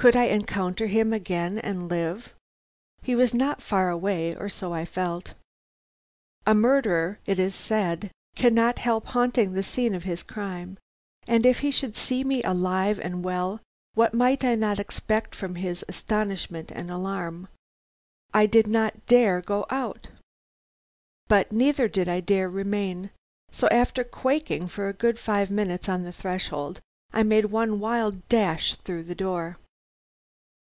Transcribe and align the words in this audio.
Could 0.00 0.16
I 0.16 0.24
encounter 0.28 0.86
him 0.86 1.12
again 1.12 1.58
and 1.58 1.86
live? 1.90 2.32
He 3.02 3.14
was 3.14 3.34
not 3.34 3.60
far 3.60 3.90
away, 3.90 4.34
or 4.34 4.48
so 4.48 4.72
I 4.72 4.86
felt. 4.86 5.34
A 6.46 6.54
murderer, 6.54 7.18
it 7.26 7.38
is 7.38 7.54
said, 7.54 8.10
cannot 8.34 8.78
help 8.78 9.08
haunting 9.08 9.52
the 9.52 9.62
scene 9.62 9.94
of 9.94 10.04
his 10.04 10.22
crime, 10.22 10.78
and 11.28 11.44
if 11.44 11.58
he 11.60 11.70
should 11.70 11.98
see 11.98 12.24
me 12.24 12.42
alive 12.44 12.98
and 12.98 13.22
well, 13.22 13.60
what 13.92 14.14
might 14.14 14.42
I 14.42 14.54
not 14.54 14.78
expect 14.78 15.34
from 15.34 15.56
his 15.56 15.84
astonishment 15.86 16.70
and 16.74 16.90
alarm? 16.90 17.48
I 18.32 18.46
did 18.46 18.68
not 18.68 19.04
dare 19.04 19.42
go 19.42 19.66
out. 19.68 20.08
But 21.28 21.52
neither 21.52 21.88
did 21.88 22.08
I 22.08 22.20
dare 22.20 22.48
remain, 22.48 23.10
so 23.50 23.68
after 23.68 24.02
quaking 24.02 24.66
for 24.68 24.88
a 24.88 24.94
good 24.94 25.18
five 25.18 25.50
minutes 25.50 25.90
on 25.90 26.04
the 26.04 26.10
threshold, 26.12 26.80
I 27.12 27.22
made 27.22 27.46
one 27.52 27.80
wild 27.80 28.26
dash 28.30 28.76
through 28.78 29.02
the 29.02 29.14
door. 29.14 29.58